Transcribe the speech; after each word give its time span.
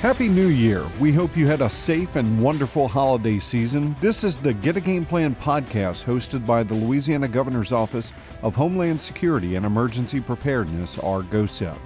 Happy 0.00 0.30
New 0.30 0.48
Year. 0.48 0.86
We 0.98 1.12
hope 1.12 1.36
you 1.36 1.46
had 1.46 1.60
a 1.60 1.68
safe 1.68 2.16
and 2.16 2.42
wonderful 2.42 2.88
holiday 2.88 3.38
season. 3.38 3.94
This 4.00 4.24
is 4.24 4.38
the 4.38 4.54
Get 4.54 4.78
a 4.78 4.80
Game 4.80 5.04
Plan 5.04 5.34
podcast 5.34 6.06
hosted 6.06 6.46
by 6.46 6.62
the 6.62 6.72
Louisiana 6.72 7.28
Governor's 7.28 7.70
Office 7.70 8.14
of 8.40 8.56
Homeland 8.56 9.02
Security 9.02 9.56
and 9.56 9.66
Emergency 9.66 10.18
Preparedness, 10.18 10.96
or 10.96 11.20
GOHSEP. 11.20 11.76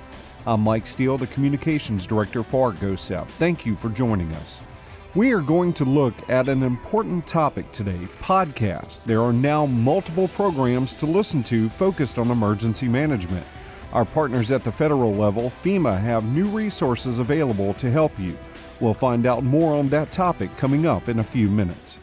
I'm 0.47 0.61
Mike 0.61 0.87
Steele, 0.87 1.19
the 1.19 1.27
Communications 1.27 2.07
Director 2.07 2.45
for 2.45 2.71
GOHSEP. 2.73 3.27
Thank 3.31 3.67
you 3.67 3.75
for 3.75 3.89
joining 3.89 4.31
us. 4.35 4.63
We 5.17 5.33
are 5.33 5.41
going 5.41 5.73
to 5.73 5.85
look 5.85 6.15
at 6.31 6.49
an 6.49 6.63
important 6.63 7.27
topic 7.27 7.73
today 7.73 8.07
podcasts. 8.21 9.03
There 9.03 9.23
are 9.23 9.33
now 9.33 9.67
multiple 9.67 10.29
programs 10.29 10.95
to 10.95 11.07
listen 11.07 11.43
to 11.45 11.69
focused 11.69 12.21
on 12.21 12.31
emergency 12.31 12.87
management. 12.87 13.45
Our 13.95 14.05
partners 14.05 14.51
at 14.51 14.65
the 14.65 14.73
federal 14.73 15.15
level, 15.15 15.53
FEMA, 15.63 16.01
have 16.01 16.25
new 16.25 16.47
resources 16.47 17.21
available 17.21 17.75
to 17.75 17.93
help 17.93 18.19
you. 18.19 18.37
We'll 18.81 18.93
find 18.93 19.25
out 19.25 19.45
more 19.45 19.73
on 19.73 19.89
that 19.91 20.11
topic 20.11 20.55
coming 20.57 20.85
up 20.85 21.09
in 21.09 21.21
a 21.21 21.25
few 21.25 21.49
minutes. 21.49 22.01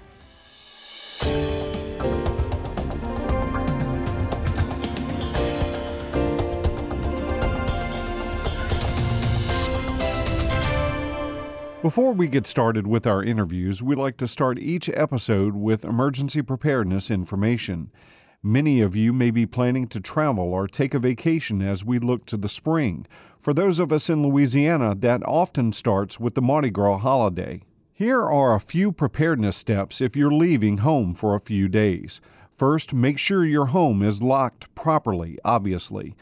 Before 11.82 12.14
we 12.14 12.30
get 12.30 12.48
started 12.48 12.88
with 12.88 13.06
our 13.06 13.22
interviews, 13.22 13.84
we 13.84 13.96
like 13.96 14.16
to 14.18 14.28
start 14.28 14.58
each 14.60 14.88
episode 14.88 15.56
with 15.56 15.84
emergency 15.84 16.42
preparedness 16.42 17.12
information. 17.12 17.92
Many 18.44 18.82
of 18.82 18.96
you 18.96 19.14
may 19.14 19.30
be 19.30 19.46
planning 19.46 19.88
to 19.90 20.00
travel 20.00 20.46
or 20.46 20.68
take 20.68 20.96
a 20.96 21.00
vacation 21.00 21.62
as 21.62 21.86
we 21.86 22.00
look 22.00 22.26
to 22.26 22.38
the 22.38 22.50
spring. 22.50 23.06
For 23.40 23.54
those 23.54 23.78
of 23.78 23.92
us 23.92 24.10
in 24.10 24.24
Louisiana, 24.24 24.96
that 24.96 25.22
often 25.28 25.72
starts 25.74 26.20
with 26.20 26.34
the 26.34 26.42
Mardi 26.42 26.72
Gras 26.72 26.98
holiday. 26.98 27.62
Here 27.94 28.24
are 28.24 28.56
a 28.56 28.60
few 28.60 28.92
preparedness 28.92 29.58
steps 29.58 30.02
if 30.02 30.16
you're 30.16 30.32
leaving 30.32 30.78
home 30.78 31.14
for 31.14 31.36
a 31.36 31.40
few 31.40 31.68
days. 31.68 32.20
First, 32.52 32.94
make 32.94 33.20
sure 33.20 33.46
your 33.46 33.68
home 33.68 34.02
is 34.02 34.24
locked 34.24 34.74
properly, 34.74 35.38
obviously. 35.46 36.16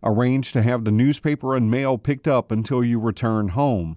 Arrange 0.00 0.52
to 0.52 0.62
have 0.62 0.84
the 0.84 0.92
newspaper 0.92 1.56
and 1.56 1.72
mail 1.72 1.98
picked 1.98 2.28
up 2.28 2.52
until 2.52 2.84
you 2.84 3.00
return 3.00 3.48
home. 3.48 3.96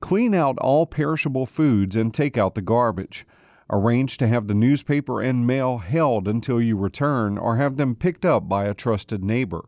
Clean 0.00 0.34
out 0.34 0.58
all 0.58 0.84
perishable 0.84 1.46
foods 1.46 1.96
and 1.96 2.12
take 2.12 2.36
out 2.36 2.54
the 2.54 2.60
garbage. 2.60 3.24
Arrange 3.70 4.18
to 4.18 4.26
have 4.26 4.46
the 4.46 4.54
newspaper 4.54 5.20
and 5.20 5.46
mail 5.46 5.78
held 5.78 6.28
until 6.28 6.60
you 6.60 6.76
return 6.76 7.38
or 7.38 7.56
have 7.56 7.76
them 7.76 7.94
picked 7.94 8.24
up 8.24 8.48
by 8.48 8.64
a 8.64 8.74
trusted 8.74 9.24
neighbor. 9.24 9.64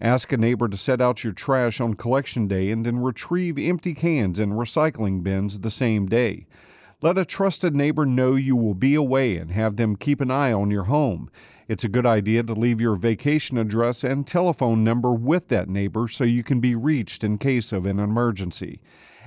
Ask 0.00 0.32
a 0.32 0.36
neighbor 0.36 0.68
to 0.68 0.76
set 0.76 1.00
out 1.00 1.24
your 1.24 1.32
trash 1.32 1.80
on 1.80 1.94
collection 1.94 2.48
day 2.48 2.70
and 2.70 2.84
then 2.84 2.98
retrieve 2.98 3.58
empty 3.58 3.94
cans 3.94 4.38
in 4.38 4.50
recycling 4.50 5.22
bins 5.22 5.60
the 5.60 5.70
same 5.70 6.06
day. 6.06 6.46
Let 7.02 7.18
a 7.18 7.26
trusted 7.26 7.76
neighbor 7.76 8.06
know 8.06 8.36
you 8.36 8.56
will 8.56 8.72
be 8.72 8.94
away 8.94 9.36
and 9.36 9.50
have 9.50 9.76
them 9.76 9.96
keep 9.96 10.18
an 10.22 10.30
eye 10.30 10.50
on 10.50 10.70
your 10.70 10.84
home. 10.84 11.30
It's 11.68 11.84
a 11.84 11.90
good 11.90 12.06
idea 12.06 12.42
to 12.42 12.54
leave 12.54 12.80
your 12.80 12.96
vacation 12.96 13.58
address 13.58 14.02
and 14.02 14.26
telephone 14.26 14.82
number 14.82 15.12
with 15.12 15.48
that 15.48 15.68
neighbor 15.68 16.08
so 16.08 16.24
you 16.24 16.42
can 16.42 16.58
be 16.58 16.74
reached 16.74 17.22
in 17.22 17.36
case 17.36 17.70
of 17.70 17.84
an 17.84 17.98
emergency 17.98 18.80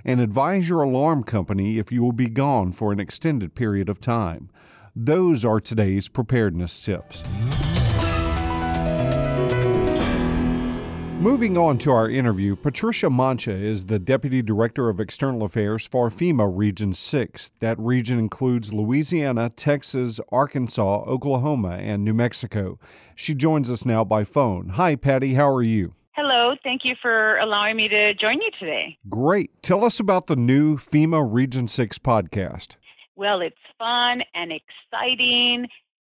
and 0.03 0.19
advise 0.19 0.67
your 0.67 0.81
alarm 0.81 1.23
company 1.23 1.77
if 1.77 1.91
you 1.91 2.01
will 2.01 2.11
be 2.11 2.29
gone 2.29 2.71
for 2.71 2.91
an 2.91 2.99
extended 2.99 3.53
period 3.53 3.87
of 3.87 3.99
time. 3.99 4.49
Those 4.95 5.45
are 5.45 5.59
today's 5.59 6.09
preparedness 6.09 6.79
tips. 6.79 7.23
Moving 11.19 11.57
on 11.57 11.77
to 11.79 11.91
our 11.91 12.09
interview, 12.09 12.55
Patricia 12.55 13.09
Mancha 13.09 13.51
is 13.51 13.87
the 13.87 13.99
Deputy 13.99 14.41
Director 14.41 14.87
of 14.87 15.01
External 15.01 15.43
Affairs 15.43 15.85
for 15.85 16.09
FEMA 16.09 16.49
Region 16.49 16.93
6. 16.93 17.51
That 17.59 17.77
region 17.77 18.17
includes 18.17 18.73
Louisiana, 18.73 19.49
Texas, 19.49 20.21
Arkansas, 20.31 21.03
Oklahoma, 21.03 21.71
and 21.71 22.05
New 22.05 22.13
Mexico. 22.13 22.79
She 23.15 23.35
joins 23.35 23.69
us 23.69 23.83
now 23.83 24.05
by 24.05 24.23
phone. 24.23 24.69
Hi, 24.69 24.95
Patty. 24.95 25.33
How 25.33 25.53
are 25.53 25.61
you? 25.61 25.93
Hello, 26.13 26.55
thank 26.63 26.85
you 26.85 26.95
for 27.01 27.37
allowing 27.39 27.75
me 27.75 27.89
to 27.89 28.13
join 28.13 28.39
you 28.39 28.51
today. 28.57 28.97
Great. 29.09 29.61
Tell 29.61 29.83
us 29.83 29.99
about 29.99 30.27
the 30.27 30.37
new 30.37 30.77
FEMA 30.77 31.27
Region 31.29 31.67
6 31.67 31.99
podcast. 31.99 32.77
Well, 33.17 33.41
it's 33.41 33.57
fun 33.77 34.21
and 34.33 34.53
exciting, 34.53 35.67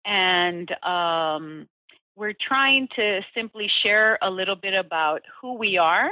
and 0.03 0.71
um, 0.83 1.67
we're 2.15 2.35
trying 2.47 2.87
to 2.95 3.21
simply 3.35 3.67
share 3.83 4.17
a 4.21 4.29
little 4.29 4.55
bit 4.55 4.73
about 4.73 5.21
who 5.41 5.57
we 5.57 5.77
are 5.77 6.09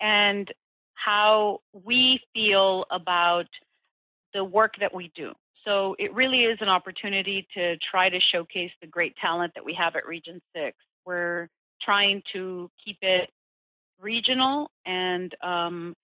and 0.00 0.52
how 0.94 1.60
we 1.84 2.20
feel 2.34 2.84
about 2.90 3.46
the 4.34 4.44
work 4.44 4.74
that 4.80 4.94
we 4.94 5.12
do. 5.14 5.32
So 5.64 5.96
it 5.98 6.12
really 6.14 6.42
is 6.42 6.58
an 6.60 6.68
opportunity 6.68 7.46
to 7.54 7.76
try 7.90 8.08
to 8.08 8.18
showcase 8.32 8.70
the 8.80 8.86
great 8.86 9.14
talent 9.16 9.52
that 9.54 9.64
we 9.64 9.74
have 9.74 9.96
at 9.96 10.06
Region 10.06 10.40
6. 10.54 10.76
We're 11.04 11.48
trying 11.82 12.22
to 12.32 12.70
keep 12.84 12.98
it 13.02 13.30
regional, 14.00 14.70
and 14.84 15.34
um, 15.42 15.94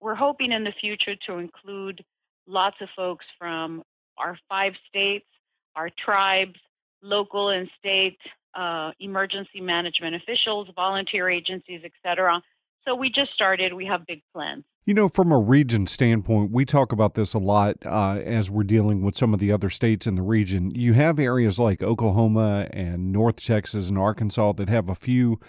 we're 0.00 0.14
hoping 0.14 0.52
in 0.52 0.64
the 0.64 0.72
future 0.80 1.14
to 1.26 1.38
include 1.38 2.04
lots 2.46 2.76
of 2.80 2.88
folks 2.96 3.24
from 3.38 3.82
our 4.18 4.38
five 4.48 4.72
states, 4.88 5.26
our 5.74 5.90
tribes, 6.04 6.58
local 7.02 7.50
and 7.50 7.68
state 7.78 8.18
uh, 8.56 8.92
emergency 9.00 9.60
management 9.60 10.16
officials, 10.16 10.68
volunteer 10.74 11.28
agencies, 11.28 11.82
etc. 11.84 12.40
So 12.84 12.94
we 12.94 13.10
just 13.10 13.32
started. 13.32 13.74
We 13.74 13.86
have 13.86 14.06
big 14.06 14.22
plans. 14.32 14.64
You 14.86 14.94
know, 14.94 15.08
from 15.08 15.32
a 15.32 15.38
region 15.38 15.88
standpoint, 15.88 16.52
we 16.52 16.64
talk 16.64 16.92
about 16.92 17.14
this 17.14 17.34
a 17.34 17.38
lot 17.38 17.76
uh, 17.84 18.20
as 18.24 18.50
we're 18.50 18.62
dealing 18.62 19.02
with 19.02 19.16
some 19.16 19.34
of 19.34 19.40
the 19.40 19.50
other 19.50 19.68
states 19.68 20.06
in 20.06 20.14
the 20.14 20.22
region. 20.22 20.70
You 20.70 20.92
have 20.92 21.18
areas 21.18 21.58
like 21.58 21.82
Oklahoma 21.82 22.68
and 22.70 23.12
North 23.12 23.42
Texas 23.44 23.88
and 23.88 23.98
Arkansas 23.98 24.52
that 24.52 24.68
have 24.68 24.88
a 24.88 24.94
few 24.94 25.40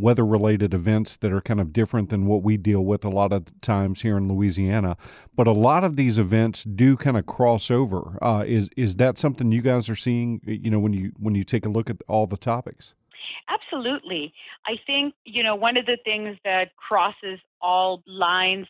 weather 0.00 0.24
related 0.24 0.74
events 0.74 1.16
that 1.18 1.32
are 1.32 1.40
kind 1.40 1.60
of 1.60 1.72
different 1.72 2.08
than 2.10 2.26
what 2.26 2.42
we 2.42 2.56
deal 2.56 2.84
with 2.84 3.04
a 3.04 3.08
lot 3.08 3.32
of 3.32 3.60
times 3.60 4.02
here 4.02 4.16
in 4.16 4.28
Louisiana. 4.28 4.96
But 5.34 5.46
a 5.46 5.52
lot 5.52 5.84
of 5.84 5.96
these 5.96 6.18
events 6.18 6.64
do 6.64 6.96
kind 6.96 7.16
of 7.16 7.26
cross 7.26 7.70
over. 7.70 8.18
Uh, 8.22 8.44
is 8.46 8.70
is 8.76 8.96
that 8.96 9.18
something 9.18 9.52
you 9.52 9.62
guys 9.62 9.88
are 9.88 9.96
seeing? 9.96 10.40
You 10.44 10.70
know, 10.70 10.78
when 10.78 10.92
you 10.92 11.12
when 11.18 11.34
you 11.34 11.44
take 11.44 11.66
a 11.66 11.68
look 11.68 11.90
at 11.90 11.98
all 12.08 12.26
the 12.26 12.36
topics. 12.36 12.94
Absolutely. 13.48 14.32
I 14.66 14.76
think, 14.86 15.14
you 15.24 15.42
know, 15.42 15.54
one 15.54 15.76
of 15.76 15.86
the 15.86 15.98
things 16.04 16.36
that 16.44 16.74
crosses 16.76 17.38
all 17.60 18.02
lines, 18.06 18.66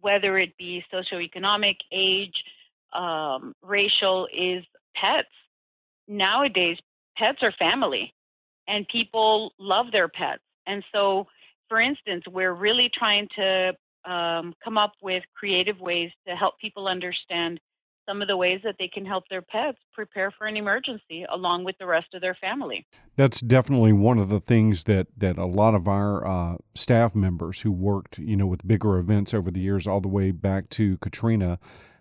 whether 0.00 0.38
it 0.38 0.56
be 0.56 0.84
socioeconomic, 0.92 1.76
age, 1.92 2.34
um, 2.92 3.54
racial, 3.62 4.28
is 4.32 4.64
pets. 4.94 5.28
Nowadays, 6.06 6.78
pets 7.16 7.38
are 7.42 7.52
family 7.58 8.14
and 8.66 8.86
people 8.88 9.52
love 9.58 9.86
their 9.92 10.08
pets. 10.08 10.42
And 10.68 10.84
so, 10.92 11.26
for 11.68 11.80
instance, 11.80 12.22
we're 12.30 12.54
really 12.54 12.88
trying 12.96 13.26
to 13.36 13.72
um, 14.10 14.54
come 14.62 14.78
up 14.78 14.92
with 15.02 15.24
creative 15.34 15.80
ways 15.80 16.10
to 16.28 16.36
help 16.36 16.54
people 16.60 16.86
understand 16.86 17.58
some 18.08 18.22
of 18.22 18.28
the 18.28 18.36
ways 18.36 18.60
that 18.64 18.76
they 18.78 18.88
can 18.88 19.04
help 19.04 19.24
their 19.28 19.42
pets 19.42 19.76
prepare 19.92 20.30
for 20.30 20.46
an 20.46 20.56
emergency 20.56 21.26
along 21.30 21.64
with 21.64 21.76
the 21.78 21.84
rest 21.84 22.06
of 22.14 22.22
their 22.22 22.36
family. 22.40 22.86
That's 23.16 23.40
definitely 23.40 23.92
one 23.92 24.18
of 24.18 24.30
the 24.30 24.40
things 24.40 24.84
that, 24.84 25.08
that 25.18 25.36
a 25.36 25.44
lot 25.44 25.74
of 25.74 25.86
our 25.86 26.26
uh, 26.26 26.56
staff 26.74 27.14
members 27.14 27.60
who 27.60 27.70
worked, 27.70 28.18
you 28.18 28.36
know, 28.36 28.46
with 28.46 28.66
bigger 28.66 28.96
events 28.96 29.34
over 29.34 29.50
the 29.50 29.60
years, 29.60 29.86
all 29.86 30.00
the 30.00 30.08
way 30.08 30.30
back 30.30 30.70
to 30.70 30.96
Katrina, 30.98 31.58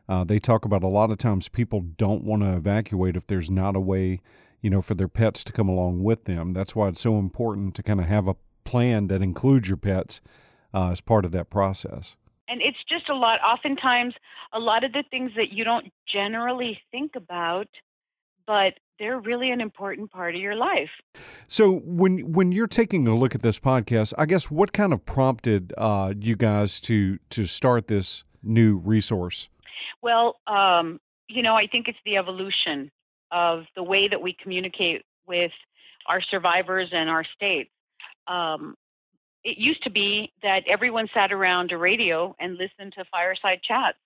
uh, 0.07 0.23
they 0.23 0.39
talk 0.39 0.63
about 0.63 0.83
a 0.83 0.87
lot 0.87 1.11
of 1.11 1.17
times 1.17 1.49
people 1.49 1.81
don't 1.81 2.23
want 2.23 2.41
to 2.41 2.53
evacuate 2.53 3.17
if 3.17 3.27
there's 3.27 3.51
not 3.51 3.75
a 3.75 3.81
way, 3.81 4.21
you 4.61 4.69
know, 4.69 4.81
for 4.81 4.95
their 4.95 5.09
pets 5.09 5.43
to 5.43 5.51
come 5.51 5.67
along 5.67 6.03
with 6.03 6.23
them. 6.23 6.53
That's 6.53 6.73
why 6.73 6.87
it's 6.87 7.01
so 7.01 7.19
important 7.19 7.75
to 7.75 7.83
kind 7.83 7.99
of 7.99 8.05
have 8.05 8.29
a 8.29 8.35
plan 8.67 9.07
that 9.07 9.21
includes 9.21 9.69
your 9.69 9.77
pets 9.77 10.21
uh, 10.73 10.91
as 10.91 11.01
part 11.01 11.25
of 11.25 11.31
that 11.31 11.49
process. 11.49 12.17
And 12.49 12.61
it's 12.61 12.77
just 12.87 13.09
a 13.09 13.15
lot 13.15 13.39
oftentimes 13.41 14.13
a 14.53 14.59
lot 14.59 14.83
of 14.83 14.93
the 14.93 15.03
things 15.09 15.31
that 15.35 15.51
you 15.51 15.63
don't 15.63 15.91
generally 16.07 16.79
think 16.91 17.15
about 17.15 17.67
but 18.45 18.75
they're 18.97 19.19
really 19.19 19.51
an 19.51 19.59
important 19.59 20.09
part 20.09 20.33
of 20.33 20.41
your 20.41 20.55
life. 20.55 20.89
So 21.49 21.81
when 21.83 22.31
when 22.31 22.51
you're 22.53 22.65
taking 22.67 23.07
a 23.07 23.15
look 23.15 23.35
at 23.35 23.41
this 23.41 23.59
podcast 23.59 24.13
i 24.17 24.25
guess 24.25 24.49
what 24.49 24.71
kind 24.73 24.93
of 24.93 25.05
prompted 25.05 25.73
uh, 25.77 26.13
you 26.19 26.35
guys 26.35 26.79
to 26.81 27.19
to 27.31 27.45
start 27.45 27.87
this 27.87 28.23
new 28.41 28.77
resource? 28.77 29.49
Well 30.01 30.37
um, 30.47 30.99
you 31.27 31.43
know 31.43 31.55
i 31.55 31.67
think 31.67 31.87
it's 31.87 31.99
the 32.05 32.17
evolution 32.17 32.89
of 33.31 33.65
the 33.75 33.83
way 33.83 34.07
that 34.07 34.21
we 34.21 34.35
communicate 34.41 35.03
with 35.27 35.51
our 36.07 36.21
survivors 36.21 36.89
and 36.93 37.09
our 37.09 37.25
states 37.35 37.69
um, 38.27 38.75
it 39.43 39.57
used 39.57 39.83
to 39.83 39.89
be 39.89 40.31
that 40.43 40.61
everyone 40.67 41.07
sat 41.13 41.31
around 41.31 41.71
a 41.71 41.77
radio 41.77 42.35
and 42.39 42.57
listened 42.57 42.93
to 42.97 43.05
fireside 43.11 43.59
chats. 43.67 43.97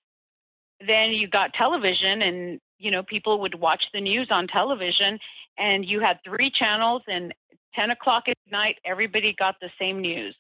Then 0.86 1.12
you 1.12 1.28
got 1.28 1.54
television, 1.54 2.22
and 2.22 2.60
you 2.78 2.92
know 2.92 3.04
people 3.04 3.40
would 3.42 3.56
watch 3.56 3.84
the 3.94 4.02
news 4.02 4.28
on 4.32 4.48
television, 4.48 5.20
and 5.58 5.86
you 5.86 6.00
had 6.00 6.18
three 6.26 6.52
channels, 6.58 7.04
and 7.08 7.34
10 7.76 7.92
o'clock 7.92 8.24
at 8.28 8.36
night, 8.52 8.76
everybody 8.86 9.36
got 9.38 9.56
the 9.62 9.70
same 9.80 10.02
news. 10.02 10.36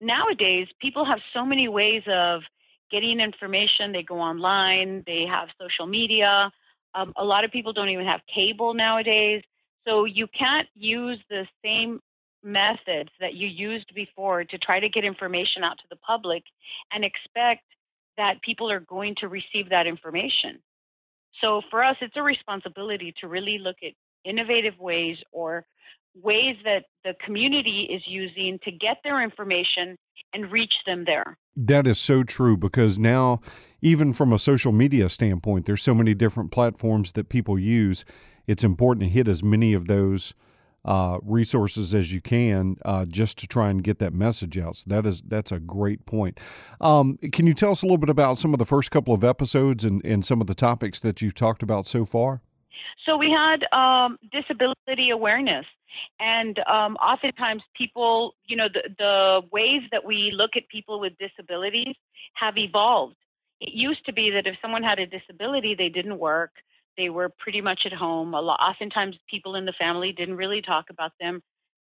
Nowadays, 0.00 0.66
people 0.80 1.04
have 1.04 1.18
so 1.32 1.44
many 1.44 1.68
ways 1.68 2.02
of 2.08 2.42
getting 2.90 3.20
information. 3.20 3.92
They 3.92 4.02
go 4.02 4.18
online, 4.18 5.02
they 5.06 5.24
have 5.30 5.48
social 5.60 5.86
media. 5.86 6.50
Um, 6.94 7.12
a 7.16 7.24
lot 7.24 7.44
of 7.44 7.50
people 7.50 7.72
don't 7.72 7.88
even 7.88 8.06
have 8.06 8.20
cable 8.32 8.74
nowadays. 8.74 9.42
So 9.86 10.04
you 10.04 10.26
can't 10.38 10.68
use 10.74 11.18
the 11.30 11.46
same 11.64 12.00
methods 12.42 13.10
that 13.20 13.34
you 13.34 13.48
used 13.48 13.92
before 13.94 14.44
to 14.44 14.58
try 14.58 14.80
to 14.80 14.88
get 14.88 15.04
information 15.04 15.64
out 15.64 15.78
to 15.78 15.84
the 15.90 15.96
public 15.96 16.42
and 16.92 17.04
expect 17.04 17.62
that 18.16 18.40
people 18.42 18.70
are 18.70 18.80
going 18.80 19.14
to 19.20 19.28
receive 19.28 19.68
that 19.70 19.86
information. 19.86 20.58
So 21.40 21.60
for 21.70 21.84
us, 21.84 21.96
it's 22.00 22.16
a 22.16 22.22
responsibility 22.22 23.14
to 23.20 23.28
really 23.28 23.58
look 23.58 23.76
at 23.82 23.92
innovative 24.24 24.78
ways 24.78 25.18
or 25.32 25.66
ways 26.22 26.56
that 26.64 26.84
the 27.04 27.14
community 27.24 27.88
is 27.90 28.02
using 28.06 28.58
to 28.64 28.70
get 28.70 28.98
their 29.04 29.22
information 29.22 29.96
and 30.32 30.50
reach 30.50 30.72
them 30.86 31.04
there. 31.04 31.36
That 31.54 31.86
is 31.86 31.98
so 31.98 32.22
true 32.22 32.56
because 32.56 32.98
now, 32.98 33.40
even 33.82 34.12
from 34.12 34.32
a 34.32 34.38
social 34.38 34.72
media 34.72 35.08
standpoint, 35.08 35.66
there's 35.66 35.82
so 35.82 35.94
many 35.94 36.14
different 36.14 36.50
platforms 36.52 37.12
that 37.12 37.28
people 37.28 37.58
use. 37.58 38.04
It's 38.46 38.64
important 38.64 39.04
to 39.04 39.10
hit 39.10 39.28
as 39.28 39.42
many 39.42 39.74
of 39.74 39.86
those 39.86 40.34
uh, 40.86 41.18
resources 41.22 41.94
as 41.94 42.14
you 42.14 42.20
can 42.20 42.76
uh, 42.84 43.04
just 43.04 43.38
to 43.38 43.46
try 43.46 43.68
and 43.68 43.82
get 43.82 43.98
that 43.98 44.14
message 44.14 44.56
out. 44.56 44.76
So 44.76 44.90
that 44.90 45.04
is 45.04 45.20
that's 45.22 45.52
a 45.52 45.58
great 45.58 46.06
point. 46.06 46.40
Um, 46.80 47.18
can 47.32 47.46
you 47.46 47.54
tell 47.54 47.72
us 47.72 47.82
a 47.82 47.86
little 47.86 47.98
bit 47.98 48.08
about 48.08 48.38
some 48.38 48.54
of 48.54 48.58
the 48.58 48.64
first 48.64 48.90
couple 48.90 49.12
of 49.12 49.24
episodes 49.24 49.84
and, 49.84 50.04
and 50.06 50.24
some 50.24 50.40
of 50.40 50.46
the 50.46 50.54
topics 50.54 51.00
that 51.00 51.20
you've 51.20 51.34
talked 51.34 51.62
about 51.62 51.86
so 51.86 52.04
far? 52.04 52.40
So 53.04 53.16
we 53.16 53.30
had 53.30 53.66
um, 53.76 54.16
disability 54.32 55.10
awareness. 55.10 55.66
And 56.20 56.58
um, 56.70 56.96
oftentimes, 56.96 57.62
people, 57.76 58.34
you 58.46 58.56
know, 58.56 58.68
the, 58.72 58.90
the 58.98 59.40
ways 59.50 59.82
that 59.92 60.04
we 60.04 60.30
look 60.34 60.50
at 60.54 60.68
people 60.68 61.00
with 61.00 61.14
disabilities 61.18 61.94
have 62.34 62.58
evolved. 62.58 63.16
It 63.60 63.72
used 63.72 64.04
to 64.06 64.12
be 64.12 64.30
that 64.30 64.46
if 64.46 64.56
someone 64.60 64.82
had 64.82 64.98
a 64.98 65.06
disability, 65.06 65.74
they 65.74 65.88
didn't 65.88 66.18
work, 66.18 66.50
they 66.96 67.10
were 67.10 67.30
pretty 67.38 67.60
much 67.60 67.82
at 67.84 67.92
home. 67.92 68.34
A 68.34 68.40
lot, 68.40 68.60
oftentimes, 68.60 69.16
people 69.28 69.54
in 69.54 69.64
the 69.64 69.74
family 69.78 70.12
didn't 70.12 70.36
really 70.36 70.62
talk 70.62 70.86
about 70.90 71.12
them. 71.20 71.40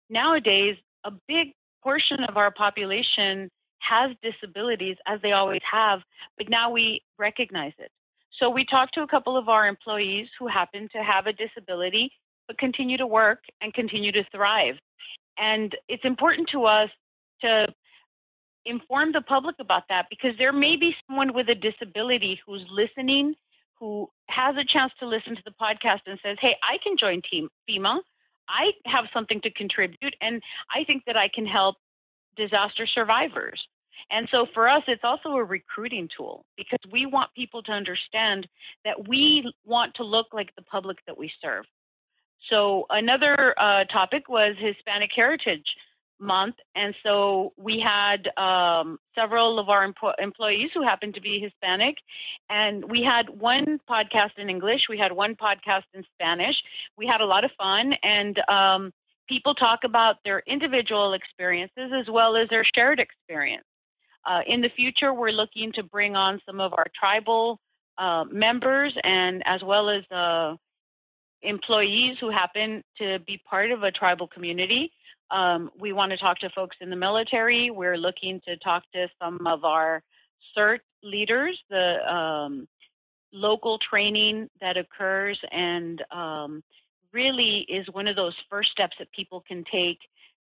Nowadays, 0.10 0.76
a 1.04 1.12
big 1.28 1.54
portion 1.84 2.24
of 2.28 2.38
our 2.38 2.52
population 2.52 3.50
has 3.80 4.12
disabilities, 4.22 4.96
as 5.08 5.20
they 5.22 5.32
always 5.32 5.62
have, 5.70 6.02
but 6.38 6.50
now 6.50 6.70
we 6.70 7.02
recognize 7.18 7.74
it. 7.80 7.92
So 8.40 8.50
we 8.50 8.66
talked 8.66 8.94
to 8.96 9.02
a 9.02 9.08
couple 9.08 9.38
of 9.38 9.50
our 9.50 9.68
employees 9.68 10.28
who 10.40 10.48
happen 10.48 10.88
to 10.94 11.04
have 11.04 11.28
a 11.28 11.34
disability, 11.34 12.12
but 12.48 12.58
continue 12.58 12.98
to 12.98 13.08
work 13.08 13.40
and 13.62 13.74
continue 13.74 14.12
to 14.12 14.24
thrive. 14.32 14.76
And 15.38 15.76
it's 15.90 16.06
important 16.06 16.50
to 16.52 16.66
us 16.66 16.90
to 17.42 17.68
inform 18.66 19.12
the 19.12 19.22
public 19.22 19.56
about 19.60 19.84
that 19.90 20.06
because 20.10 20.38
there 20.38 20.54
may 20.54 20.76
be 20.76 20.96
someone 21.08 21.34
with 21.34 21.50
a 21.50 21.56
disability 21.56 22.40
who's 22.46 22.66
listening 22.72 23.34
who 23.82 24.08
has 24.30 24.56
a 24.56 24.64
chance 24.64 24.94
to 25.00 25.08
listen 25.08 25.36
to 25.36 25.42
the 25.44 25.56
podcast 25.60 26.02
and 26.06 26.18
says, 26.24 26.38
Hey, 26.40 26.56
I 26.64 26.78
can 26.82 26.96
join 26.98 27.22
Team 27.30 27.50
FEMA. 27.68 28.00
I 28.48 28.72
have 28.86 29.06
something 29.14 29.42
to 29.42 29.52
contribute, 29.52 30.16
and 30.22 30.42
I 30.74 30.84
think 30.86 31.04
that 31.08 31.18
I 31.18 31.30
can 31.34 31.46
help 31.46 31.76
disaster 32.38 32.86
survivors. 32.86 33.60
And 34.10 34.28
so 34.32 34.46
for 34.54 34.68
us, 34.68 34.84
it's 34.88 35.04
also 35.04 35.30
a 35.30 35.44
recruiting 35.44 36.10
tool 36.16 36.46
because 36.58 36.80
we 36.92 37.06
want 37.06 37.34
people 37.36 37.64
to 37.64 37.72
understand 37.72 38.48
that 38.86 39.08
we 39.08 39.52
want 39.66 39.96
to 39.96 40.04
look 40.04 40.28
like 40.34 40.54
the 40.56 40.64
public 40.64 40.98
that 41.08 41.18
we 41.18 41.32
serve. 41.42 41.66
So 42.50 42.86
another 42.90 43.56
uh, 43.60 43.86
topic 43.86 44.28
was 44.28 44.56
Hispanic 44.60 45.12
Heritage 45.16 45.66
month. 46.22 46.56
And 46.76 46.94
so 47.04 47.54
we 47.58 47.84
had 47.84 48.30
um, 48.42 49.00
several 49.16 49.60
of 49.60 49.70
our 49.70 49.86
empo- 49.86 50.14
employees 50.20 50.70
who 50.74 50.84
happened 50.84 51.16
to 51.16 51.22
be 51.22 51.40
Hispanic. 51.40 51.96
And 52.50 52.90
we 52.90 53.04
had 53.04 53.30
one 53.30 53.80
podcast 53.90 54.38
in 54.38 54.50
English, 54.50 54.82
we 54.90 54.98
had 54.98 55.12
one 55.12 55.36
podcast 55.36 55.84
in 55.94 56.04
Spanish. 56.14 56.56
We 56.98 57.08
had 57.08 57.22
a 57.22 57.26
lot 57.26 57.44
of 57.44 57.52
fun. 57.58 57.94
And 58.04 58.40
um, 58.48 58.92
people 59.28 59.56
talk 59.56 59.80
about 59.84 60.18
their 60.24 60.44
individual 60.48 61.14
experiences 61.14 61.92
as 62.00 62.08
well 62.10 62.36
as 62.36 62.48
their 62.50 62.66
shared 62.76 63.00
experience. 63.00 63.66
Uh, 64.26 64.42
in 64.46 64.62
the 64.62 64.70
future, 64.76 65.14
we're 65.14 65.32
looking 65.32 65.72
to 65.74 65.84
bring 65.84 66.16
on 66.16 66.40
some 66.46 66.60
of 66.60 66.74
our 66.74 66.86
tribal 66.98 67.60
uh, 67.98 68.24
members 68.32 68.96
and 69.04 69.42
as 69.46 69.62
well 69.64 69.90
as 69.90 70.04
uh, 70.12 70.56
employees 71.42 72.18
who 72.20 72.30
happen 72.30 72.84
to 72.98 73.18
be 73.26 73.42
part 73.50 73.72
of 73.72 73.84
a 73.84 73.92
tribal 73.92 74.28
community 74.28 74.92
um, 75.32 75.72
we 75.80 75.94
want 75.94 76.12
to 76.12 76.18
talk 76.18 76.40
to 76.40 76.50
folks 76.50 76.78
in 76.82 76.90
the 76.90 76.96
military. 76.96 77.72
We're 77.72 77.98
looking 77.98 78.42
to 78.48 78.58
talk 78.58 78.84
to 78.94 79.08
some 79.22 79.46
of 79.48 79.64
our 79.64 80.04
CERT 80.58 80.80
leaders, 81.04 81.60
the 81.70 81.98
um, 82.12 82.68
local 83.32 83.80
training 83.90 84.50
that 84.60 84.78
occurs, 84.78 85.40
and 85.52 86.04
um, 86.12 86.64
really 87.14 87.66
is 87.70 87.88
one 87.92 88.08
of 88.08 88.16
those 88.16 88.36
first 88.50 88.72
steps 88.72 88.96
that 89.00 89.12
people 89.12 89.44
can 89.48 89.64
take 89.72 90.00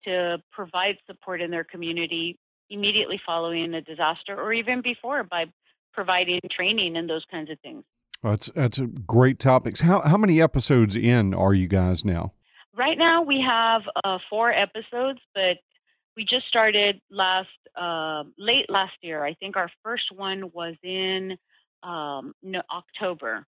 to 0.06 0.38
provide 0.52 0.96
support 1.08 1.42
in 1.42 1.52
their 1.52 1.64
community 1.64 2.38
immediately 2.70 3.20
following 3.26 3.74
a 3.74 3.82
disaster 3.82 4.40
or 4.40 4.54
even 4.54 4.82
before 4.82 5.24
by 5.24 5.46
providing 5.94 6.40
training 6.52 6.96
and 6.96 7.10
those 7.10 7.26
kinds 7.32 7.50
of 7.50 7.60
things. 7.60 7.84
That's 8.24 8.48
that's 8.54 8.80
a 8.80 8.88
great 8.88 9.40
topics. 9.40 9.82
How 9.82 10.02
how 10.02 10.18
many 10.18 10.42
episodes 10.42 10.96
in 10.96 11.34
are 11.34 11.54
you 11.54 11.68
guys 11.68 12.04
now? 12.04 12.34
Right 12.80 12.98
now 12.98 13.24
we 13.24 13.44
have 13.46 13.82
uh, 14.06 14.20
four 14.30 14.54
episodes, 14.54 15.20
but 15.36 15.58
we 16.16 16.24
just 16.24 16.48
started 16.48 17.02
last 17.12 17.50
uh, 17.76 18.24
late 18.38 18.70
last 18.70 18.94
year. 19.02 19.26
I 19.26 19.34
think 19.34 19.58
our 19.58 19.70
first 19.84 20.06
one 20.16 20.50
was 20.54 20.76
in 20.82 21.36
um, 21.84 22.34
October. 22.74 23.46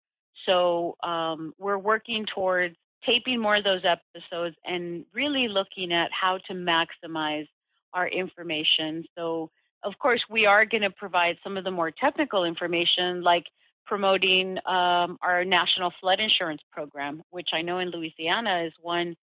So 0.47 0.97
um, 1.03 1.53
we're 1.59 1.77
working 1.77 2.25
towards 2.35 2.75
taping 3.05 3.39
more 3.39 3.57
of 3.57 3.65
those 3.65 3.83
episodes 3.85 4.57
and 4.65 5.05
really 5.13 5.47
looking 5.47 5.93
at 5.93 6.09
how 6.11 6.39
to 6.47 6.55
maximize 6.55 7.49
our 7.93 8.09
information. 8.09 9.05
So 9.15 9.51
of 9.85 9.93
course 9.99 10.23
we 10.31 10.47
are 10.47 10.65
going 10.65 10.85
to 10.85 10.91
provide 10.91 11.37
some 11.45 11.59
of 11.59 11.65
the 11.65 11.71
more 11.71 11.91
technical 11.91 12.45
information 12.45 13.23
like 13.23 13.45
promoting 13.89 14.59
um, 14.67 15.19
our 15.23 15.45
national 15.45 15.93
flood 16.01 16.21
insurance 16.21 16.61
program, 16.71 17.23
which 17.31 17.49
I 17.55 17.63
know 17.63 17.79
in 17.79 17.91
Louisiana 17.91 18.65
is 18.67 18.73
one 18.81 19.17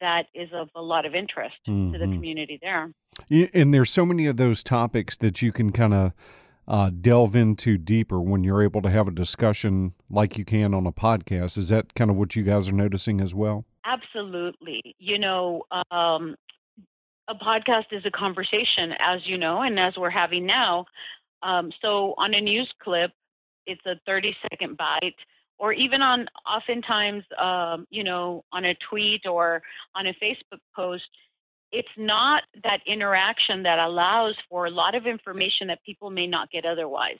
that 0.00 0.24
is 0.34 0.48
of 0.52 0.68
a 0.74 0.82
lot 0.82 1.06
of 1.06 1.14
interest 1.14 1.56
mm-hmm. 1.66 1.92
to 1.92 1.98
the 1.98 2.04
mm-hmm. 2.04 2.14
community 2.14 2.58
there. 2.60 2.92
And 3.54 3.72
there's 3.72 3.90
so 3.90 4.04
many 4.04 4.26
of 4.26 4.36
those 4.36 4.62
topics 4.62 5.16
that 5.18 5.42
you 5.42 5.52
can 5.52 5.72
kind 5.72 5.94
of 5.94 6.12
uh, 6.66 6.90
delve 6.90 7.34
into 7.34 7.78
deeper 7.78 8.20
when 8.20 8.44
you're 8.44 8.62
able 8.62 8.82
to 8.82 8.90
have 8.90 9.08
a 9.08 9.10
discussion 9.10 9.94
like 10.10 10.36
you 10.36 10.44
can 10.44 10.74
on 10.74 10.86
a 10.86 10.92
podcast. 10.92 11.56
Is 11.56 11.68
that 11.70 11.94
kind 11.94 12.10
of 12.10 12.18
what 12.18 12.36
you 12.36 12.42
guys 12.42 12.68
are 12.68 12.72
noticing 12.74 13.20
as 13.20 13.34
well? 13.34 13.64
Absolutely. 13.84 14.94
You 14.98 15.18
know, 15.18 15.62
um, 15.90 16.36
a 17.28 17.34
podcast 17.34 17.86
is 17.92 18.04
a 18.04 18.10
conversation, 18.10 18.92
as 19.00 19.20
you 19.24 19.38
know, 19.38 19.62
and 19.62 19.78
as 19.78 19.94
we're 19.96 20.10
having 20.10 20.46
now. 20.46 20.86
Um, 21.42 21.70
so 21.80 22.14
on 22.18 22.34
a 22.34 22.40
news 22.40 22.70
clip, 22.82 23.12
it's 23.68 23.84
a 23.86 23.94
30 24.06 24.34
second 24.50 24.76
bite 24.76 25.14
or 25.58 25.72
even 25.72 26.02
on 26.02 26.26
oftentimes 26.46 27.22
um, 27.40 27.86
you 27.90 28.02
know 28.02 28.44
on 28.52 28.64
a 28.64 28.74
tweet 28.90 29.26
or 29.26 29.62
on 29.94 30.06
a 30.06 30.14
facebook 30.14 30.60
post 30.74 31.04
it's 31.70 31.88
not 31.98 32.42
that 32.62 32.80
interaction 32.86 33.62
that 33.62 33.78
allows 33.78 34.34
for 34.48 34.66
a 34.66 34.70
lot 34.70 34.94
of 34.94 35.06
information 35.06 35.66
that 35.68 35.78
people 35.84 36.10
may 36.10 36.26
not 36.26 36.50
get 36.50 36.64
otherwise 36.64 37.18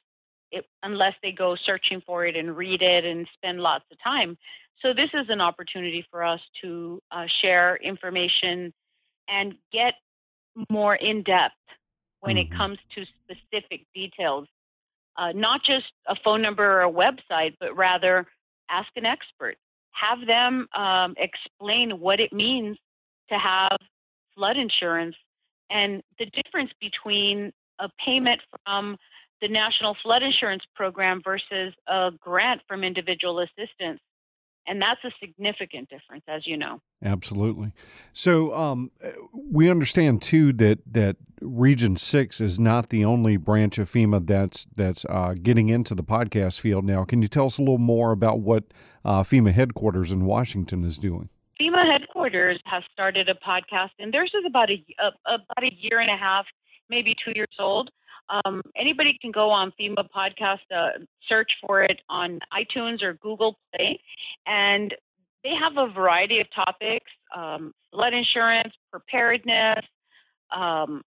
it, 0.51 0.65
unless 0.83 1.13
they 1.23 1.31
go 1.31 1.55
searching 1.67 2.03
for 2.07 2.25
it 2.25 2.35
and 2.35 2.57
read 2.57 2.81
it 2.81 3.05
and 3.05 3.29
spend 3.37 3.61
lots 3.61 3.85
of 3.93 3.99
time 4.03 4.37
so 4.81 4.95
this 4.95 5.11
is 5.13 5.27
an 5.29 5.41
opportunity 5.41 6.05
for 6.11 6.25
us 6.25 6.41
to 6.63 7.01
uh, 7.11 7.27
share 7.43 7.77
information 7.77 8.73
and 9.29 9.55
get 9.73 9.95
more 10.71 10.95
in 10.97 11.23
depth 11.23 11.55
when 12.21 12.37
mm-hmm. 12.37 12.53
it 12.53 12.57
comes 12.57 12.79
to 12.95 13.05
specific 13.25 13.87
details 13.95 14.49
uh, 15.19 15.33
not 15.35 15.61
just 15.65 15.87
a 16.07 16.15
phone 16.25 16.41
number 16.41 16.65
or 16.65 16.83
a 16.83 16.91
website, 16.91 17.55
but 17.61 17.77
rather 17.77 18.27
ask 18.71 18.89
an 18.97 19.05
expert. 19.05 19.57
Have 19.93 20.27
them 20.27 20.69
um, 20.77 21.15
explain 21.19 21.99
what 22.01 22.21
it 22.21 22.33
means 22.33 22.79
to 23.29 23.37
have 23.37 23.77
flood 24.35 24.57
insurance 24.57 25.17
and 25.71 26.03
the 26.19 26.27
difference 26.27 26.71
between 26.81 27.53
a 27.81 27.89
payment 28.05 28.41
from 28.65 28.97
the 29.41 29.49
National 29.49 29.97
Flood 30.03 30.23
Insurance 30.23 30.63
Program 30.75 31.21
versus 31.23 31.75
a 31.89 32.11
grant 32.21 32.61
from 32.69 32.85
individual 32.85 33.41
assistance 33.41 34.01
and 34.69 34.83
that's 34.83 35.03
a 35.03 35.11
significant 35.19 35.89
difference, 35.89 36.25
as 36.29 36.47
you 36.47 36.57
know. 36.57 36.81
Absolutely. 37.03 37.73
So 38.13 38.55
um, 38.55 38.91
we 39.33 39.71
understand 39.71 40.23
too 40.23 40.53
that 40.55 40.81
that 40.93 41.17
Region 41.41 41.97
Six 41.97 42.41
is 42.41 42.59
not 42.59 42.91
the 42.91 43.05
only 43.05 43.37
branch 43.37 43.79
of 43.79 43.89
FEMA 43.89 44.27
that's 44.27 44.67
that's 44.77 45.05
uh, 45.07 45.35
getting 45.43 45.69
into 45.69 45.95
the 45.95 46.03
podcast 46.03 46.61
field 46.61 46.85
now. 46.85 47.05
Can 47.05 47.23
you 47.23 47.29
tell 47.29 47.47
us 47.47 47.59
a 47.59 47.63
little 47.63 47.79
more 47.79 48.13
about 48.13 48.41
what 48.41 48.65
uh, 49.05 49.23
FEMA 49.23 49.53
headquarters 49.53 50.13
in 50.13 50.25
Washington 50.25 50.85
is 50.85 50.99
doing? 50.99 51.29
FEMA 51.61 51.85
headquarters 51.91 52.61
has 52.65 52.83
started 52.93 53.29
a 53.29 53.35
podcast, 53.35 53.91
and 53.99 54.13
theirs 54.13 54.33
is 54.35 54.45
about 54.47 54.71
a, 54.71 54.85
a 55.01 55.35
about 55.35 55.63
a 55.65 55.73
year 55.81 56.01
and 56.01 56.11
a 56.11 56.17
half, 56.17 56.47
maybe 56.89 57.15
two 57.25 57.33
years 57.35 57.57
old. 57.59 57.91
um, 58.31 58.63
anybody 58.77 59.17
can 59.21 59.31
go 59.31 59.51
on 59.51 59.73
FEMA 59.81 60.07
podcast, 60.15 60.59
uh, 60.75 60.99
search 61.29 61.51
for 61.67 61.83
it 61.83 62.01
on 62.09 62.41
iTunes 62.53 63.03
or 63.03 63.15
Google 63.15 63.59
Play, 63.75 64.01
and 64.47 64.95
they 65.45 65.53
have 65.61 65.73
a 65.77 65.93
variety 65.93 66.41
of 66.41 66.47
topics: 66.55 67.11
um, 67.35 67.73
flood 67.93 68.13
insurance, 68.15 68.73
preparedness, 68.91 69.85
um, 70.55 71.03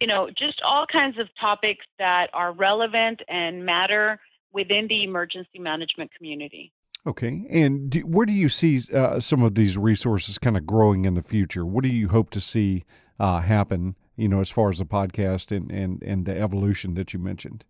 you 0.00 0.06
know, 0.06 0.28
just 0.30 0.60
all 0.64 0.86
kinds 0.86 1.18
of 1.18 1.28
topics 1.40 1.84
that 1.98 2.28
are 2.32 2.52
relevant 2.52 3.20
and 3.28 3.64
matter 3.64 4.20
within 4.52 4.86
the 4.88 5.04
emergency 5.04 5.58
management 5.58 6.10
community. 6.16 6.72
Okay. 7.06 7.46
And 7.50 7.90
do, 7.90 8.00
where 8.00 8.26
do 8.26 8.32
you 8.32 8.48
see 8.48 8.80
uh, 8.94 9.18
some 9.18 9.42
of 9.42 9.54
these 9.54 9.76
resources 9.76 10.38
kind 10.38 10.56
of 10.56 10.66
growing 10.66 11.04
in 11.04 11.14
the 11.14 11.22
future? 11.22 11.66
What 11.66 11.82
do 11.82 11.90
you 11.90 12.08
hope 12.08 12.30
to 12.30 12.40
see 12.40 12.84
uh, 13.18 13.40
happen, 13.40 13.96
you 14.16 14.28
know, 14.28 14.40
as 14.40 14.50
far 14.50 14.68
as 14.68 14.78
the 14.78 14.84
podcast 14.84 15.54
and, 15.54 15.70
and, 15.70 16.02
and 16.02 16.26
the 16.26 16.38
evolution 16.38 16.94
that 16.94 17.12
you 17.12 17.18
mentioned? 17.18 17.64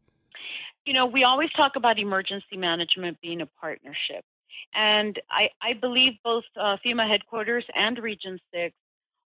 You 0.85 0.93
know, 0.93 1.07
we 1.07 1.25
always 1.25 1.50
talk 1.52 1.76
about 1.76 1.99
emergency 1.99 2.57
management 2.57 3.21
being 3.23 3.41
a 3.41 3.47
partnership. 3.47 4.25
And 4.75 5.19
I, 5.31 5.49
I 5.62 5.75
believe 5.75 6.14
both 6.25 6.45
uh, 6.61 6.76
FEMA 6.85 7.09
headquarters 7.09 7.64
and 7.75 7.99
Region 7.99 8.38
6 8.52 8.75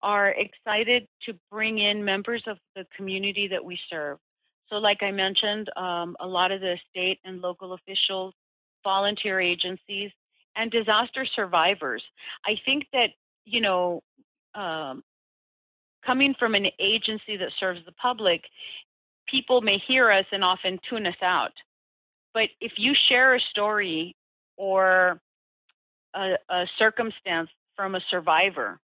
are 0.04 0.30
excited 0.30 1.08
to 1.26 1.34
bring 1.52 1.80
in 1.80 2.04
members 2.04 2.44
of 2.48 2.58
the 2.76 2.86
community 2.96 3.48
that 3.48 3.64
we 3.64 3.80
serve. 3.90 4.18
So, 4.70 4.78
like 4.78 5.04
I 5.04 5.12
mentioned, 5.12 5.70
um, 5.76 6.16
a 6.20 6.28
lot 6.28 6.52
of 6.52 6.62
the 6.62 6.78
state 6.90 7.20
and 7.26 7.42
local 7.42 7.74
officials, 7.74 8.34
volunteer 8.84 9.40
agencies, 9.40 10.12
and 10.56 10.72
disaster 10.72 11.26
survivors. 11.36 12.04
I 12.46 12.56
think 12.66 12.86
that, 12.94 13.10
you 13.46 13.62
know, 13.62 14.02
um, 14.56 15.04
coming 16.06 16.36
from 16.38 16.56
an 16.56 16.68
agency 16.80 17.38
that 17.38 17.52
serves 17.60 17.80
the 17.86 17.92
public, 17.94 18.42
people 19.28 19.62
may 19.62 19.78
hear 19.88 20.12
us 20.12 20.26
and 20.32 20.44
often 20.44 20.80
tune 20.90 21.06
us 21.06 21.22
out. 21.22 21.54
But 22.34 22.50
if 22.60 22.74
you 22.78 22.94
share 23.10 23.36
a 23.36 23.40
story 23.52 24.16
or 24.58 25.20
a, 26.14 26.36
a 26.50 26.66
circumstance 26.78 27.50
from 27.76 27.96
a 27.96 28.02
survivor, 28.10 28.80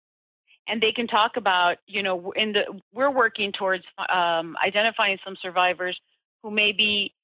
and 0.69 0.81
they 0.81 0.93
can 0.93 1.07
talk 1.07 1.37
about, 1.37 1.77
you 1.87 2.03
know, 2.03 2.33
in 2.33 2.53
the 2.53 2.81
we're 2.93 3.11
working 3.11 3.53
towards 3.53 3.85
um, 4.09 4.57
identifying 4.65 5.19
some 5.25 5.37
survivors 5.43 5.99
who 6.43 6.51
maybe 6.51 7.15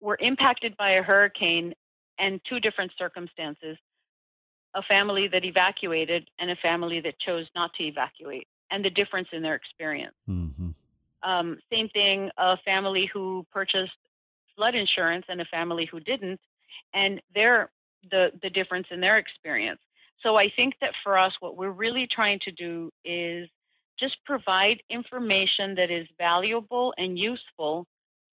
were 0.00 0.16
impacted 0.20 0.76
by 0.76 0.92
a 0.92 1.02
hurricane 1.02 1.74
and 2.18 2.40
two 2.48 2.60
different 2.60 2.92
circumstances 2.98 3.76
a 4.74 4.82
family 4.82 5.28
that 5.28 5.44
evacuated 5.44 6.28
and 6.38 6.50
a 6.50 6.56
family 6.56 7.00
that 7.00 7.18
chose 7.20 7.46
not 7.54 7.72
to 7.74 7.84
evacuate 7.84 8.46
and 8.70 8.84
the 8.84 8.90
difference 8.90 9.28
in 9.32 9.42
their 9.42 9.54
experience 9.54 10.14
mm-hmm. 10.28 10.70
um, 11.28 11.58
same 11.72 11.88
thing 11.88 12.30
a 12.38 12.56
family 12.64 13.08
who 13.12 13.46
purchased 13.50 13.92
flood 14.54 14.74
insurance 14.74 15.24
and 15.28 15.40
a 15.40 15.44
family 15.46 15.88
who 15.90 16.00
didn't 16.00 16.40
and 16.94 17.20
their 17.34 17.70
the 18.10 18.28
the 18.42 18.50
difference 18.50 18.86
in 18.90 19.00
their 19.00 19.18
experience 19.18 19.80
so 20.22 20.36
I 20.36 20.50
think 20.54 20.74
that 20.80 20.90
for 21.02 21.18
us, 21.18 21.32
what 21.40 21.56
we're 21.56 21.70
really 21.70 22.06
trying 22.10 22.40
to 22.44 22.52
do 22.52 22.90
is 23.04 23.48
just 23.98 24.16
provide 24.24 24.82
information 24.90 25.74
that 25.76 25.90
is 25.90 26.06
valuable 26.18 26.94
and 26.96 27.18
useful 27.18 27.86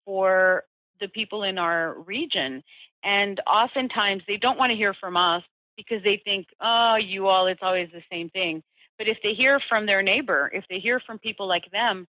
for 0.05 0.63
the 0.99 1.07
people 1.07 1.43
in 1.43 1.57
our 1.57 1.99
region. 2.01 2.63
And 3.03 3.39
oftentimes 3.47 4.23
they 4.27 4.37
don't 4.37 4.57
want 4.57 4.71
to 4.71 4.75
hear 4.75 4.93
from 4.93 5.17
us 5.17 5.43
because 5.77 6.03
they 6.03 6.21
think, 6.23 6.47
oh, 6.61 6.95
you 6.95 7.27
all, 7.27 7.47
it's 7.47 7.59
always 7.61 7.89
the 7.91 8.03
same 8.11 8.29
thing. 8.29 8.63
But 8.97 9.07
if 9.07 9.17
they 9.23 9.33
hear 9.33 9.59
from 9.67 9.85
their 9.85 10.01
neighbor, 10.01 10.49
if 10.53 10.63
they 10.69 10.79
hear 10.79 10.99
from 10.99 11.19
people 11.19 11.47
like 11.47 11.69
them, 11.71 12.07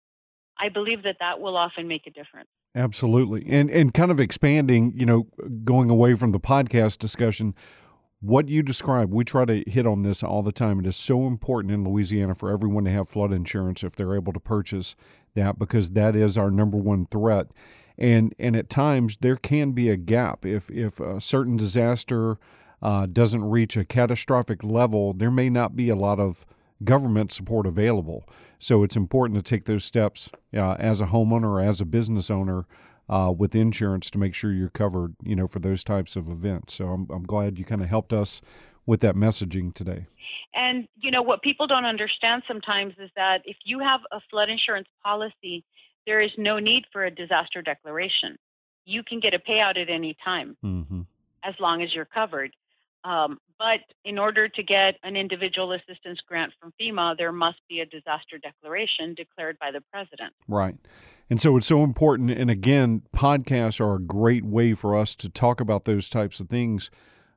I 0.60 0.70
believe 0.70 1.04
that 1.04 1.18
that 1.20 1.40
will 1.40 1.58
often 1.58 1.88
make 1.88 2.06
a 2.06 2.12
difference. 2.12 2.50
Absolutely. 2.76 3.46
And 3.48 3.70
and 3.70 3.94
kind 3.94 4.12
of 4.12 4.20
expanding, 4.20 4.94
you 4.96 5.06
know, 5.06 5.28
going 5.64 5.90
away 5.90 6.16
from 6.16 6.32
the 6.32 6.40
podcast 6.40 6.98
discussion, 6.98 7.54
what 8.24 8.48
you 8.48 8.64
described, 8.64 9.12
we 9.12 9.26
try 9.26 9.44
to 9.44 9.66
hit 9.68 9.86
on 9.86 10.04
this 10.04 10.24
all 10.24 10.42
the 10.42 10.54
time. 10.54 10.80
It 10.80 10.86
is 10.86 10.96
so 10.96 11.28
important 11.28 11.74
in 11.74 11.84
Louisiana 11.84 12.34
for 12.34 12.50
everyone 12.50 12.86
to 12.86 12.92
have 12.92 13.10
flood 13.10 13.34
insurance 13.34 13.84
if 13.84 13.98
they're 13.98 14.16
able 14.16 14.32
to 14.32 14.40
purchase 14.40 14.96
that 15.36 15.60
because 15.60 15.90
that 15.92 16.16
is 16.16 16.38
our 16.38 16.50
number 16.50 16.78
one 16.78 17.06
threat. 17.08 17.48
And 17.98 18.34
and 18.40 18.56
at 18.56 18.70
times 18.70 19.18
there 19.18 19.36
can 19.36 19.74
be 19.74 19.90
a 19.90 19.98
gap 19.98 20.46
if 20.46 20.72
if 20.72 21.02
a 21.02 21.20
certain 21.20 21.58
disaster 21.58 22.38
uh, 22.82 23.08
doesn't 23.08 23.44
reach 23.44 23.76
a 23.76 23.84
catastrophic 23.84 24.64
level, 24.64 25.12
there 25.12 25.32
may 25.32 25.50
not 25.50 25.76
be 25.76 25.90
a 25.90 25.96
lot 25.96 26.20
of 26.20 26.46
government 26.82 27.34
support 27.34 27.68
available. 27.68 28.24
So 28.58 28.84
it's 28.84 28.96
important 28.96 29.38
to 29.38 29.44
take 29.44 29.66
those 29.66 29.84
steps 29.84 30.30
uh, 30.56 30.76
as 30.80 31.02
a 31.02 31.08
homeowner 31.08 31.50
or 31.50 31.62
as 31.62 31.82
a 31.82 31.86
business 31.86 32.32
owner 32.32 32.66
uh, 33.10 33.34
with 33.36 33.56
insurance 33.56 34.10
to 34.12 34.18
make 34.18 34.34
sure 34.34 34.52
you're 34.52 34.70
covered, 34.70 35.16
you 35.24 35.36
know, 35.36 35.48
for 35.48 35.60
those 35.60 35.84
types 35.84 36.16
of 36.16 36.28
events. 36.28 36.76
So 36.76 36.88
I'm, 36.88 37.08
I'm 37.10 37.24
glad 37.24 37.60
you 37.60 37.66
kind 37.66 37.82
of 37.82 37.90
helped 37.90 38.14
us 38.14 38.42
with 38.86 39.02
that 39.02 39.16
messaging 39.16 39.74
today. 39.74 40.08
And, 40.54 40.88
you 40.96 41.12
know, 41.12 41.22
what 41.22 41.42
people 41.42 41.68
don't 41.68 41.86
understand 41.86 42.44
sometimes 42.48 42.94
is 43.00 43.10
that 43.16 43.42
if 43.46 43.58
you 43.66 43.80
have 43.80 44.02
a 44.12 44.20
flood 44.30 44.50
insurance 44.50 44.88
policy, 45.04 45.64
there 46.06 46.22
is 46.22 46.32
no 46.38 46.60
need 46.60 46.84
for 46.92 47.06
a 47.06 47.12
disaster 47.12 47.62
declaration. 47.62 48.38
You 48.86 49.04
can 49.04 49.20
get 49.20 49.34
a 49.34 49.40
payout 49.40 49.78
at 49.78 49.90
any 49.90 50.16
time 50.24 50.58
mm-hmm. 50.64 51.02
as 51.44 51.56
long 51.60 51.82
as 51.82 51.94
you're 51.94 52.06
covered. 52.06 52.52
Um, 53.04 53.40
but 53.60 53.80
in 54.04 54.18
order 54.18 54.48
to 54.48 54.64
get 54.64 54.96
an 55.04 55.16
individual 55.16 55.72
assistance 55.74 56.20
grant 56.28 56.54
from 56.60 56.74
FEMA, 56.80 57.18
there 57.18 57.32
must 57.32 57.60
be 57.70 57.80
a 57.80 57.86
disaster 57.86 58.38
declaration 58.38 59.14
declared 59.14 59.58
by 59.60 59.72
the 59.72 59.82
president. 59.92 60.34
Right. 60.48 60.76
And 61.30 61.40
so 61.40 61.58
it's 61.58 61.68
so 61.68 61.84
important. 61.84 62.32
And 62.32 62.50
again, 62.50 63.04
podcasts 63.16 63.80
are 63.80 63.96
a 63.96 64.02
great 64.02 64.44
way 64.44 64.74
for 64.74 64.98
us 64.98 65.16
to 65.16 65.30
talk 65.30 65.62
about 65.62 65.86
those 65.86 66.10
types 66.10 66.40
of 66.40 66.50
things. 66.50 66.92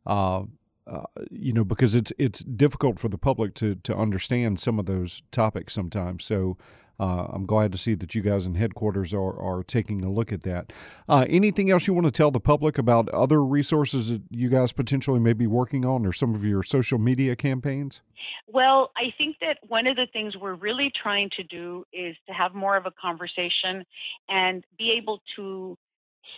Uh, 0.05 0.45
uh, 0.87 1.03
you 1.31 1.53
know, 1.53 1.65
because 1.65 1.97
it's 1.97 2.13
it's 2.17 2.41
difficult 2.45 3.01
for 3.01 3.09
the 3.09 3.19
public 3.19 3.55
to 3.55 3.75
to 3.75 3.97
understand 3.97 4.61
some 4.61 4.79
of 4.79 4.87
those 4.87 5.23
topics 5.33 5.75
sometimes. 5.75 6.25
So 6.25 6.57
uh, 6.99 7.27
I'm 7.31 7.47
glad 7.47 7.73
to 7.73 7.79
see 7.79 7.95
that 7.95 8.15
you 8.15 8.23
guys 8.23 8.47
in 8.47 8.55
headquarters 8.55 9.13
are, 9.13 9.39
are 9.39 9.63
taking 9.63 10.03
a 10.03 10.11
look 10.11 10.33
at 10.33 10.43
that. 10.43 10.73
Uh, 11.09 11.27
anything 11.29 11.71
else 11.71 11.87
you 11.87 11.95
want 11.95 12.07
to 12.07 12.11
tell 12.11 12.31
the 12.31 12.41
public 12.41 12.79
about 12.79 13.09
other 13.11 13.45
resources 13.45 14.11
that 14.11 14.23
you 14.31 14.49
guys 14.49 14.73
potentially 14.73 15.21
may 15.21 15.33
be 15.33 15.47
working 15.47 15.85
on 15.85 16.07
or 16.07 16.13
some 16.13 16.35
of 16.35 16.45
your 16.45 16.63
social 16.63 16.99
media 16.99 17.37
campaigns? 17.37 18.01
Well, 18.47 18.91
I 18.97 19.13
think 19.19 19.37
that 19.41 19.59
one 19.69 19.87
of 19.87 19.97
the 19.97 20.07
things 20.13 20.37
we're 20.37 20.55
really 20.55 20.91
trying 21.03 21.31
to 21.37 21.43
do 21.43 21.85
is 21.93 22.17
to 22.27 22.33
have 22.33 22.55
more 22.55 22.77
of 22.77 22.87
a 22.87 22.93
conversation 23.01 23.85
and 24.29 24.65
be 24.79 24.95
able 24.97 25.21
to 25.37 25.77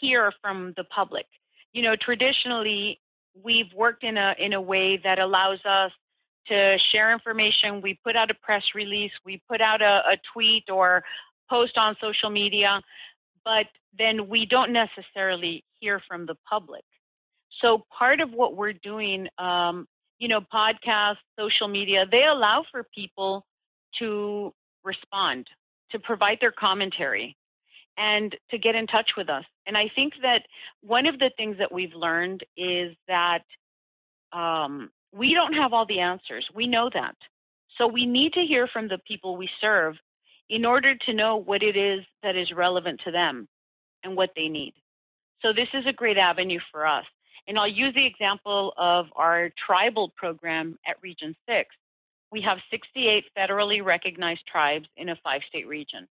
hear 0.00 0.32
from 0.40 0.74
the 0.76 0.84
public. 0.84 1.26
You 1.72 1.82
know, 1.82 1.94
traditionally, 2.00 3.00
we've 3.42 3.72
worked 3.74 4.04
in 4.04 4.16
a 4.16 4.34
in 4.38 4.52
a 4.52 4.60
way 4.60 5.00
that 5.04 5.18
allows 5.18 5.58
us 5.64 5.92
to 6.48 6.76
share 6.92 7.12
information. 7.12 7.80
We 7.82 7.98
put 8.04 8.16
out 8.16 8.30
a 8.30 8.34
press 8.34 8.62
release, 8.74 9.12
we 9.24 9.42
put 9.48 9.60
out 9.60 9.82
a, 9.82 10.02
a 10.12 10.16
tweet 10.32 10.64
or 10.70 11.02
post 11.48 11.76
on 11.76 11.96
social 12.00 12.30
media, 12.30 12.80
but 13.44 13.66
then 13.98 14.28
we 14.28 14.46
don't 14.46 14.72
necessarily 14.72 15.64
hear 15.80 16.00
from 16.06 16.26
the 16.26 16.36
public. 16.48 16.84
So 17.60 17.84
part 17.96 18.20
of 18.20 18.30
what 18.32 18.56
we're 18.56 18.74
doing, 18.74 19.28
um, 19.38 19.86
you 20.18 20.28
know, 20.28 20.40
podcasts, 20.52 21.16
social 21.38 21.68
media, 21.68 22.04
they 22.10 22.24
allow 22.24 22.64
for 22.70 22.84
people 22.94 23.44
to 23.98 24.52
respond, 24.84 25.46
to 25.90 25.98
provide 25.98 26.38
their 26.40 26.52
commentary, 26.52 27.36
and 27.96 28.36
to 28.50 28.58
get 28.58 28.74
in 28.74 28.86
touch 28.86 29.10
with 29.16 29.28
us. 29.28 29.44
And 29.66 29.76
I 29.76 29.90
think 29.94 30.14
that 30.22 30.42
one 30.82 31.06
of 31.06 31.18
the 31.18 31.30
things 31.36 31.56
that 31.58 31.72
we've 31.72 31.94
learned 31.94 32.44
is 32.56 32.94
that 33.08 33.42
um, 34.32 34.90
we 35.12 35.34
don't 35.34 35.54
have 35.54 35.72
all 35.72 35.86
the 35.86 36.00
answers. 36.00 36.46
We 36.54 36.66
know 36.66 36.90
that. 36.92 37.16
So 37.76 37.86
we 37.86 38.06
need 38.06 38.32
to 38.34 38.40
hear 38.40 38.66
from 38.66 38.88
the 38.88 38.98
people 39.06 39.36
we 39.36 39.48
serve 39.60 39.94
in 40.50 40.64
order 40.64 40.94
to 40.94 41.12
know 41.12 41.36
what 41.36 41.62
it 41.62 41.76
is 41.76 42.04
that 42.22 42.36
is 42.36 42.52
relevant 42.54 43.00
to 43.04 43.10
them 43.10 43.48
and 44.02 44.16
what 44.16 44.30
they 44.34 44.48
need. 44.48 44.74
So 45.42 45.52
this 45.52 45.68
is 45.72 45.84
a 45.86 45.92
great 45.92 46.18
avenue 46.18 46.58
for 46.72 46.86
us. 46.86 47.04
And 47.46 47.58
I'll 47.58 47.68
use 47.68 47.94
the 47.94 48.06
example 48.06 48.74
of 48.76 49.06
our 49.16 49.50
tribal 49.66 50.12
program 50.16 50.78
at 50.86 50.96
Region 51.02 51.34
6. 51.48 51.68
We 52.30 52.42
have 52.42 52.58
68 52.70 53.24
federally 53.36 53.82
recognized 53.82 54.42
tribes 54.50 54.86
in 54.96 55.08
a 55.08 55.16
five 55.22 55.40
state 55.48 55.66
region. 55.66 56.06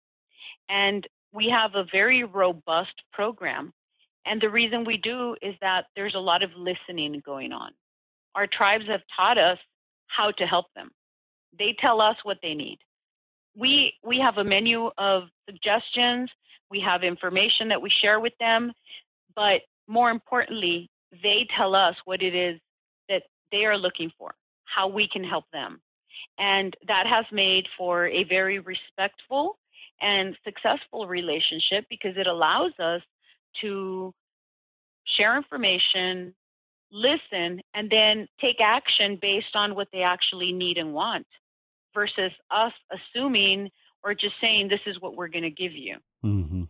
And 0.69 1.07
we 1.33 1.49
have 1.49 1.71
a 1.73 1.85
very 1.91 2.23
robust 2.23 2.93
program. 3.11 3.73
And 4.25 4.39
the 4.39 4.49
reason 4.49 4.85
we 4.85 4.97
do 4.97 5.35
is 5.41 5.55
that 5.61 5.85
there's 5.95 6.15
a 6.15 6.19
lot 6.19 6.43
of 6.43 6.51
listening 6.55 7.21
going 7.25 7.51
on 7.51 7.71
our 8.35 8.47
tribes 8.47 8.85
have 8.87 9.01
taught 9.15 9.37
us 9.37 9.57
how 10.07 10.31
to 10.31 10.45
help 10.45 10.67
them. 10.75 10.91
They 11.57 11.75
tell 11.79 12.01
us 12.01 12.15
what 12.23 12.37
they 12.41 12.53
need. 12.53 12.79
We 13.55 13.93
we 14.03 14.19
have 14.19 14.37
a 14.37 14.43
menu 14.43 14.89
of 14.97 15.23
suggestions, 15.45 16.29
we 16.71 16.79
have 16.79 17.03
information 17.03 17.69
that 17.69 17.81
we 17.81 17.91
share 18.01 18.19
with 18.19 18.33
them, 18.39 18.71
but 19.35 19.61
more 19.87 20.09
importantly, 20.09 20.89
they 21.21 21.47
tell 21.55 21.75
us 21.75 21.95
what 22.05 22.23
it 22.23 22.33
is 22.33 22.59
that 23.09 23.23
they 23.51 23.65
are 23.65 23.77
looking 23.77 24.11
for, 24.17 24.33
how 24.65 24.87
we 24.87 25.07
can 25.07 25.23
help 25.23 25.45
them. 25.53 25.79
And 26.39 26.75
that 26.87 27.05
has 27.05 27.25
made 27.31 27.67
for 27.77 28.07
a 28.07 28.23
very 28.23 28.59
respectful 28.59 29.57
and 30.01 30.35
successful 30.43 31.07
relationship 31.07 31.85
because 31.89 32.17
it 32.17 32.27
allows 32.27 32.71
us 32.79 33.01
to 33.61 34.13
share 35.17 35.37
information, 35.37 36.33
listen, 36.93 37.59
and 37.73 37.89
then 37.89 38.27
take 38.39 38.61
action 38.61 39.17
based 39.19 39.55
on 39.55 39.75
what 39.75 39.87
they 39.91 40.03
actually 40.03 40.53
need 40.53 40.77
and 40.77 40.93
want 40.93 41.25
versus 41.93 42.31
us 42.51 42.71
assuming 42.91 43.69
or 44.03 44.13
just 44.13 44.35
saying, 44.39 44.67
this 44.67 44.79
is 44.85 45.01
what 45.01 45.15
we're 45.15 45.27
going 45.27 45.43
to 45.43 45.49
give 45.49 45.71
you. 45.73 45.97
Mm-hmm. 46.23 46.63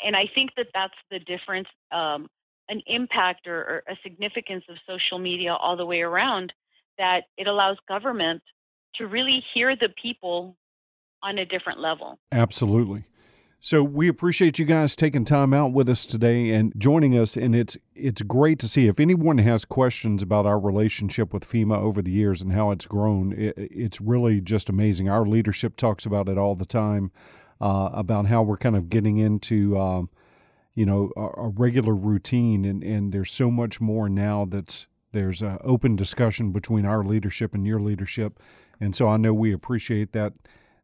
And 0.00 0.16
I 0.16 0.24
think 0.34 0.50
that 0.56 0.68
that's 0.72 0.94
the 1.10 1.18
difference, 1.18 1.68
um, 1.92 2.28
an 2.68 2.80
impact 2.86 3.46
or, 3.46 3.56
or 3.56 3.82
a 3.88 3.96
significance 4.02 4.64
of 4.68 4.76
social 4.86 5.18
media 5.18 5.54
all 5.54 5.76
the 5.76 5.86
way 5.86 6.00
around, 6.00 6.52
that 6.98 7.22
it 7.36 7.46
allows 7.46 7.76
government 7.88 8.42
to 8.94 9.06
really 9.06 9.42
hear 9.54 9.76
the 9.76 9.88
people 10.00 10.56
on 11.22 11.38
a 11.38 11.44
different 11.44 11.80
level. 11.80 12.18
Absolutely. 12.32 13.04
So 13.60 13.82
we 13.82 14.06
appreciate 14.06 14.60
you 14.60 14.64
guys 14.64 14.94
taking 14.94 15.24
time 15.24 15.52
out 15.52 15.72
with 15.72 15.88
us 15.88 16.06
today 16.06 16.50
and 16.52 16.72
joining 16.78 17.18
us. 17.18 17.36
And 17.36 17.56
it's 17.56 17.76
it's 17.92 18.22
great 18.22 18.60
to 18.60 18.68
see 18.68 18.86
if 18.86 19.00
anyone 19.00 19.38
has 19.38 19.64
questions 19.64 20.22
about 20.22 20.46
our 20.46 20.60
relationship 20.60 21.32
with 21.32 21.44
FEMA 21.44 21.76
over 21.76 22.00
the 22.00 22.12
years 22.12 22.40
and 22.40 22.52
how 22.52 22.70
it's 22.70 22.86
grown 22.86 23.32
it, 23.32 23.54
it's 23.56 24.00
really 24.00 24.40
just 24.40 24.68
amazing. 24.68 25.08
Our 25.08 25.26
leadership 25.26 25.76
talks 25.76 26.06
about 26.06 26.28
it 26.28 26.38
all 26.38 26.54
the 26.54 26.64
time 26.64 27.10
uh, 27.60 27.90
about 27.92 28.26
how 28.26 28.44
we're 28.44 28.58
kind 28.58 28.76
of 28.76 28.88
getting 28.88 29.18
into 29.18 29.76
um, 29.76 30.08
you 30.74 30.86
know 30.86 31.10
a, 31.16 31.22
a, 31.22 31.48
regular 31.48 31.96
routine. 31.96 32.64
And 32.64 32.84
and 32.84 33.12
there's 33.12 33.32
so 33.32 33.50
much 33.50 33.80
more 33.80 34.08
now 34.08 34.44
that's 34.44 34.86
there's 35.10 35.42
an 35.42 35.58
open 35.64 35.96
discussion 35.96 36.52
between 36.52 36.86
our 36.86 37.02
leadership 37.02 37.56
and 37.56 37.66
your 37.66 37.80
leadership. 37.80 38.38
And 38.80 38.94
so 38.94 39.08
I 39.08 39.16
know 39.16 39.34
we 39.34 39.52
appreciate 39.52 40.12
that 40.12 40.34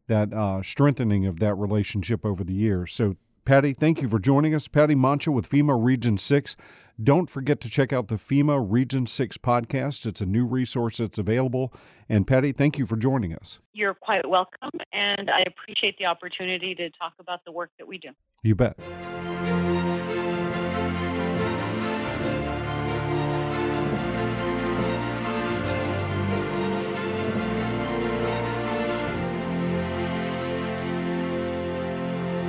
that 0.09 0.33
uh, 0.33 0.63
strengthening 0.63 1.27
of 1.27 1.41
that 1.41 1.55
relationship 1.55 2.25
over 2.25 2.45
the 2.45 2.55
years. 2.55 2.93
So, 2.93 3.17
Patty, 3.45 3.75
thank 3.75 4.01
you 4.01 4.09
for 4.09 4.19
joining 4.19 4.55
us. 4.55 4.69
Patty 4.69 4.95
Mancha 4.95 5.31
with 5.31 5.49
FEMA 5.49 5.83
Region 5.83 6.17
6. 6.17 6.57
Don't 7.03 7.29
forget 7.29 7.61
to 7.61 7.69
check 7.69 7.93
out 7.93 8.09
the 8.09 8.15
FEMA 8.15 8.65
Region 8.67 9.07
6 9.07 9.37
podcast. 9.39 10.07
It's 10.07 10.21
a 10.21 10.27
new 10.27 10.47
resource 10.47 10.99
that's 10.99 11.19
available. 11.19 11.73
And 12.09 12.27
Patty, 12.27 12.53
thank 12.53 12.79
you 12.79 12.87
for 12.87 12.97
joining 12.97 13.35
us. 13.35 13.59
You're 13.73 13.95
quite 13.95 14.29
welcome, 14.29 14.71
and 14.93 15.29
I 15.31 15.43
appreciate 15.47 15.99
the 15.99 16.07
opportunity 16.07 16.75
to 16.77 16.91
talk 16.91 17.15
about 17.19 17.45
the 17.45 17.53
work 17.53 17.71
that 17.79 17.87
we 17.87 17.99
do. 17.99 18.11
You 18.43 18.55
bet. 18.55 18.79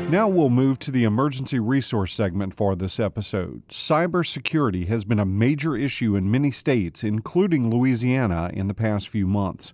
Now 0.10 0.30
we'll 0.30 0.50
move 0.50 0.78
to 0.80 0.92
the 0.92 1.04
emergency 1.04 1.60
resource 1.60 2.14
segment 2.14 2.54
for 2.54 2.76
this 2.76 3.00
episode. 3.00 3.68
Cybersecurity 3.70 4.88
has 4.88 5.04
been 5.04 5.20
a 5.20 5.26
major 5.26 5.76
issue 5.76 6.16
in 6.16 6.30
many 6.30 6.52
states, 6.52 7.04
including 7.04 7.72
Louisiana, 7.72 8.52
in 8.54 8.68
the 8.68 8.76
past 8.76 9.10
few 9.10 9.26
months. 9.26 9.74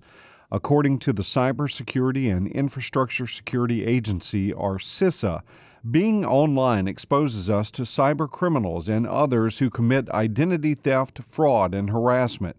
According 0.50 1.00
to 1.00 1.11
the 1.11 1.21
Cybersecurity 1.21 2.35
and 2.35 2.47
Infrastructure 2.47 3.27
Security 3.27 3.85
Agency, 3.85 4.53
or 4.53 4.77
CISA, 4.77 5.41
being 5.89 6.25
online 6.25 6.88
exposes 6.88 7.50
us 7.50 7.69
to 7.71 7.81
cyber 7.81 8.29
criminals 8.29 8.88
and 8.88 9.05
others 9.05 9.59
who 9.59 9.69
commit 9.69 10.09
identity 10.11 10.75
theft, 10.75 11.21
fraud, 11.23 11.73
and 11.73 11.89
harassment. 11.89 12.55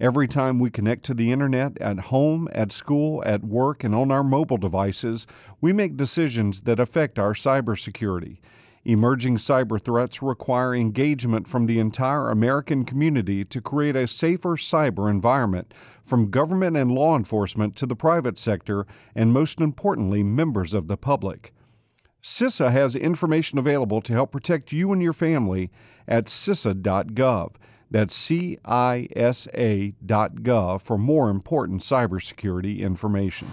Every 0.00 0.26
time 0.26 0.58
we 0.58 0.70
connect 0.70 1.04
to 1.04 1.14
the 1.14 1.30
internet 1.30 1.78
at 1.80 2.00
home, 2.00 2.48
at 2.52 2.72
school, 2.72 3.22
at 3.24 3.44
work, 3.44 3.84
and 3.84 3.94
on 3.94 4.10
our 4.10 4.24
mobile 4.24 4.56
devices, 4.56 5.26
we 5.60 5.72
make 5.72 5.96
decisions 5.96 6.62
that 6.62 6.80
affect 6.80 7.18
our 7.18 7.32
cybersecurity. 7.32 8.38
Emerging 8.84 9.36
cyber 9.36 9.80
threats 9.80 10.20
require 10.20 10.74
engagement 10.74 11.48
from 11.48 11.66
the 11.66 11.78
entire 11.78 12.28
American 12.28 12.84
community 12.84 13.44
to 13.44 13.60
create 13.60 13.96
a 13.96 14.08
safer 14.08 14.56
cyber 14.56 15.08
environment, 15.08 15.72
from 16.04 16.30
government 16.30 16.76
and 16.76 16.90
law 16.90 17.16
enforcement 17.16 17.76
to 17.76 17.86
the 17.86 17.96
private 17.96 18.36
sector, 18.36 18.86
and 19.14 19.32
most 19.32 19.60
importantly, 19.60 20.22
members 20.22 20.74
of 20.74 20.88
the 20.88 20.96
public. 20.98 21.54
CISA 22.22 22.72
has 22.72 22.96
information 22.96 23.58
available 23.58 24.00
to 24.02 24.12
help 24.12 24.32
protect 24.32 24.72
you 24.72 24.92
and 24.92 25.00
your 25.00 25.12
family 25.12 25.70
at 26.08 26.24
CISA.gov. 26.24 27.54
That's 27.94 28.18
CISA.gov 28.28 28.60
for 30.80 30.98
more 30.98 31.30
important 31.30 31.82
cybersecurity 31.82 32.80
information. 32.80 33.46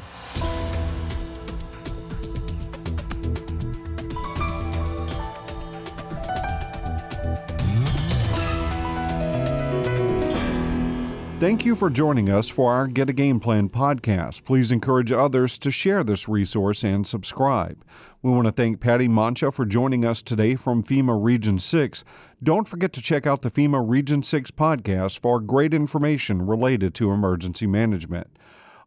Thank 11.42 11.66
you 11.66 11.76
for 11.76 11.90
joining 11.90 12.30
us 12.30 12.50
for 12.50 12.72
our 12.72 12.86
Get 12.86 13.10
a 13.10 13.14
Game 13.14 13.40
Plan 13.40 13.68
podcast. 13.68 14.46
Please 14.46 14.72
encourage 14.72 15.12
others 15.12 15.58
to 15.58 15.72
share 15.72 16.04
this 16.04 16.30
resource 16.30 16.84
and 16.84 17.08
subscribe. 17.08 17.84
We 18.22 18.30
want 18.30 18.46
to 18.46 18.52
thank 18.52 18.80
Patty 18.80 19.08
Mancha 19.08 19.50
for 19.50 19.66
joining 19.66 20.06
us 20.06 20.22
today 20.22 20.56
from 20.56 20.84
FEMA 20.84 21.18
Region 21.20 21.58
6. 21.58 22.04
Don't 22.44 22.68
forget 22.68 22.94
to 22.94 23.02
check 23.02 23.26
out 23.26 23.42
the 23.42 23.50
FEMA 23.50 23.84
Region 23.84 24.22
6 24.22 24.52
podcast 24.52 25.18
for 25.18 25.40
great 25.40 25.74
information 25.74 26.46
related 26.46 26.94
to 26.94 27.10
emergency 27.10 27.66
management. 27.66 28.28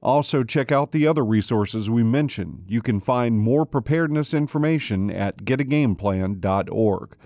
Also, 0.00 0.44
check 0.44 0.70
out 0.70 0.92
the 0.92 1.08
other 1.08 1.24
resources 1.24 1.90
we 1.90 2.04
mentioned. 2.04 2.66
You 2.68 2.82
can 2.82 3.00
find 3.00 3.36
more 3.36 3.66
preparedness 3.66 4.32
information 4.32 5.10
at 5.10 5.38
getagameplan.org. 5.38 7.16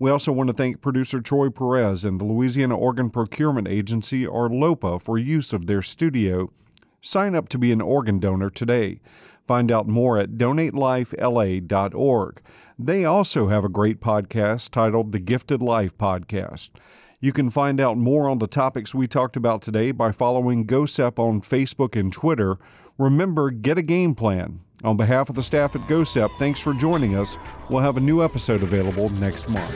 We 0.00 0.10
also 0.10 0.30
want 0.30 0.46
to 0.46 0.54
thank 0.54 0.80
producer 0.80 1.20
Troy 1.20 1.50
Perez 1.50 2.04
and 2.04 2.20
the 2.20 2.24
Louisiana 2.24 2.78
Organ 2.78 3.10
Procurement 3.10 3.66
Agency, 3.66 4.24
or 4.24 4.48
LOPA, 4.48 5.00
for 5.00 5.18
use 5.18 5.52
of 5.52 5.66
their 5.66 5.82
studio. 5.82 6.52
Sign 7.00 7.34
up 7.34 7.48
to 7.48 7.58
be 7.58 7.72
an 7.72 7.80
organ 7.80 8.20
donor 8.20 8.48
today. 8.48 9.00
Find 9.48 9.72
out 9.72 9.88
more 9.88 10.18
at 10.18 10.32
donatelifela.org. 10.32 12.42
They 12.78 13.04
also 13.04 13.48
have 13.48 13.64
a 13.64 13.68
great 13.68 14.00
podcast 14.00 14.70
titled 14.70 15.10
The 15.10 15.18
Gifted 15.18 15.62
Life 15.62 15.98
Podcast. 15.98 16.70
You 17.18 17.32
can 17.32 17.50
find 17.50 17.80
out 17.80 17.98
more 17.98 18.28
on 18.28 18.38
the 18.38 18.46
topics 18.46 18.94
we 18.94 19.08
talked 19.08 19.36
about 19.36 19.62
today 19.62 19.90
by 19.90 20.12
following 20.12 20.64
GOHSEP 20.64 21.18
on 21.18 21.40
Facebook 21.40 21.98
and 21.98 22.12
Twitter. 22.12 22.56
Remember, 22.98 23.50
get 23.50 23.78
a 23.78 23.82
game 23.82 24.14
plan. 24.14 24.60
On 24.84 24.96
behalf 24.96 25.28
of 25.28 25.34
the 25.34 25.42
staff 25.42 25.74
at 25.74 25.82
GOHSEP, 25.88 26.30
thanks 26.38 26.60
for 26.60 26.72
joining 26.72 27.16
us. 27.16 27.36
We'll 27.68 27.82
have 27.82 27.96
a 27.96 28.00
new 28.00 28.22
episode 28.22 28.62
available 28.62 29.10
next 29.10 29.48
month. 29.48 29.74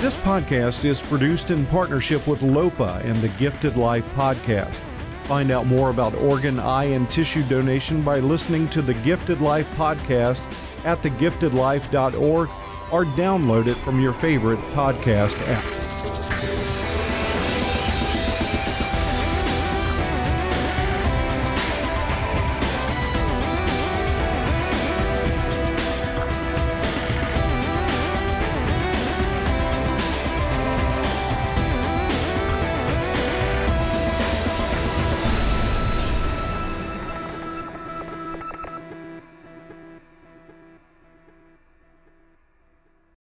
This 0.00 0.16
podcast 0.18 0.84
is 0.84 1.02
produced 1.02 1.50
in 1.50 1.64
partnership 1.66 2.26
with 2.26 2.42
LOPA 2.42 3.00
and 3.04 3.16
the 3.22 3.28
Gifted 3.30 3.76
Life 3.76 4.06
Podcast. 4.14 4.80
Find 5.24 5.50
out 5.50 5.66
more 5.66 5.88
about 5.88 6.14
organ, 6.16 6.60
eye, 6.60 6.84
and 6.84 7.08
tissue 7.08 7.42
donation 7.44 8.02
by 8.02 8.18
listening 8.18 8.68
to 8.68 8.82
the 8.82 8.92
Gifted 8.92 9.40
Life 9.40 9.70
podcast 9.76 10.44
at 10.84 11.02
thegiftedlife.org 11.02 12.50
or 12.92 13.04
download 13.16 13.66
it 13.66 13.78
from 13.78 14.00
your 14.00 14.12
favorite 14.12 14.60
podcast 14.74 15.38
app. 15.48 15.83